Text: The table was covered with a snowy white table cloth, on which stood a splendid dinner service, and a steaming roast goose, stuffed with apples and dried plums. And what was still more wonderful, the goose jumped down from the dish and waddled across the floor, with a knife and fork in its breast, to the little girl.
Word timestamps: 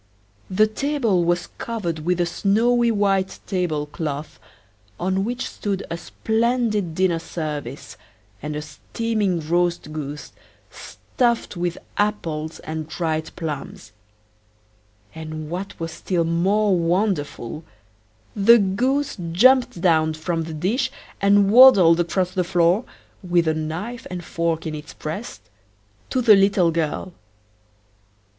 The 0.49 0.65
table 0.65 1.23
was 1.23 1.49
covered 1.59 1.99
with 1.99 2.19
a 2.19 2.25
snowy 2.25 2.89
white 2.89 3.37
table 3.45 3.85
cloth, 3.85 4.39
on 4.99 5.23
which 5.23 5.47
stood 5.47 5.85
a 5.91 5.97
splendid 5.97 6.95
dinner 6.95 7.19
service, 7.19 7.97
and 8.41 8.55
a 8.55 8.63
steaming 8.63 9.47
roast 9.47 9.93
goose, 9.93 10.31
stuffed 10.71 11.55
with 11.55 11.77
apples 11.97 12.57
and 12.61 12.89
dried 12.89 13.29
plums. 13.35 13.91
And 15.13 15.51
what 15.51 15.79
was 15.79 15.91
still 15.91 16.23
more 16.23 16.75
wonderful, 16.75 17.63
the 18.35 18.57
goose 18.57 19.15
jumped 19.31 19.81
down 19.81 20.15
from 20.15 20.45
the 20.45 20.53
dish 20.55 20.89
and 21.21 21.51
waddled 21.51 21.99
across 21.99 22.31
the 22.31 22.43
floor, 22.43 22.85
with 23.21 23.47
a 23.47 23.53
knife 23.53 24.07
and 24.09 24.25
fork 24.25 24.65
in 24.65 24.73
its 24.73 24.95
breast, 24.95 25.41
to 26.09 26.23
the 26.23 26.35
little 26.35 26.71
girl. 26.71 27.13